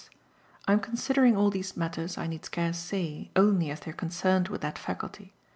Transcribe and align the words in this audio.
(I 0.67 0.73
am 0.73 0.79
considering 0.79 1.37
all 1.37 1.51
these 1.51 1.77
matters, 1.77 2.17
I 2.17 2.25
need 2.25 2.43
scarce 2.43 2.79
say, 2.79 3.29
only 3.35 3.69
as 3.69 3.81
they 3.81 3.91
are 3.91 3.93
concerned 3.93 4.47
with 4.47 4.61
that 4.61 4.79
faculty. 4.79 5.35